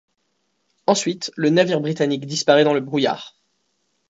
[0.87, 3.35] Ensuite le navire britannique disparaît dans le brouillard.